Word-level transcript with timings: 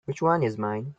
Which 0.05 0.21
one 0.21 0.41
is 0.43 0.57
mine? 0.57 0.89